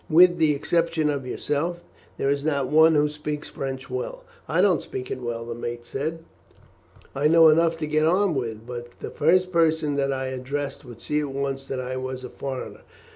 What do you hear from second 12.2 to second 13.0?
a foreigner.